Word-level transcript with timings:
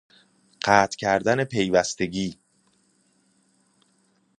قطع 0.63 0.95
کردن 0.97 1.43
پیوستگی 1.45 2.39